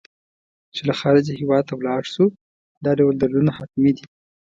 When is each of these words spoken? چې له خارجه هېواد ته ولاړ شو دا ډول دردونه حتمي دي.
چې 0.73 0.81
له 0.89 0.93
خارجه 0.99 1.33
هېواد 1.39 1.63
ته 1.69 1.73
ولاړ 1.75 2.01
شو 2.13 2.25
دا 2.85 2.91
ډول 2.99 3.13
دردونه 3.17 3.51
حتمي 3.57 3.91
دي. 3.97 4.05